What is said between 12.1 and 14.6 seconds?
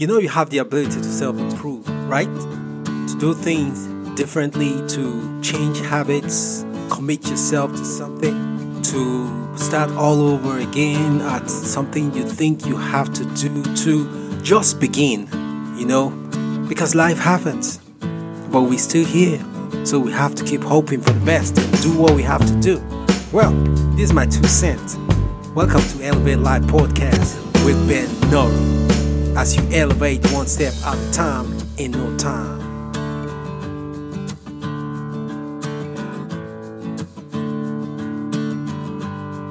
you think you have to do, to